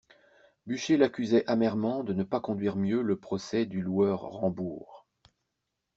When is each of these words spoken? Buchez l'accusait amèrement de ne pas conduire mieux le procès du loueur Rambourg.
Buchez 0.65 0.97
l'accusait 0.97 1.45
amèrement 1.45 2.03
de 2.03 2.13
ne 2.13 2.23
pas 2.23 2.39
conduire 2.39 2.75
mieux 2.75 3.03
le 3.03 3.17
procès 3.19 3.67
du 3.67 3.83
loueur 3.83 4.21
Rambourg. 4.21 5.05